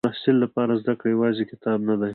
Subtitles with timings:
[0.01, 2.07] د محصل لپاره زده کړه یوازې کتاب نه ده.